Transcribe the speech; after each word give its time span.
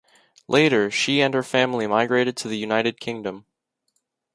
Later 0.47 0.89
she 0.89 1.21
and 1.21 1.31
her 1.35 1.43
family 1.43 1.85
migrated 1.85 2.35
to 2.37 2.47
the 2.47 2.57
United 2.57 2.99
Kingdom. 2.99 3.45